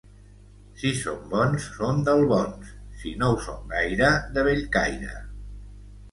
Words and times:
Si 0.83 0.91
són 0.99 1.17
bons 1.33 1.67
són 1.73 1.99
d'Albons; 2.07 2.71
si 3.01 3.11
no 3.23 3.29
ho 3.33 3.35
són 3.49 3.59
gaire, 3.75 4.09
de 4.39 4.47
Bellcaire. 4.49 5.13